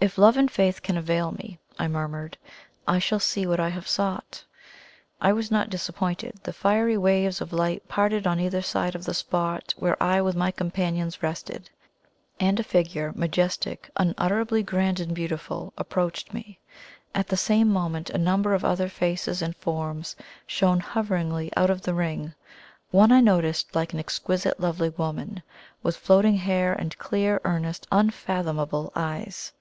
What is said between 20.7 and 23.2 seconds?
hoveringly out of the Ring; one